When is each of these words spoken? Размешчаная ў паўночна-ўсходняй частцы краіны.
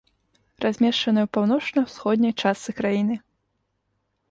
Размешчаная 0.63 1.23
ў 1.25 1.29
паўночна-ўсходняй 1.37 2.33
частцы 2.47 2.69
краіны. 2.83 3.15